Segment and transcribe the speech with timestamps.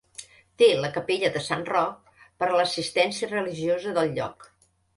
[0.61, 2.11] Té la capella de Sant Roc
[2.41, 4.53] per a l'assistència religiosa del lloc.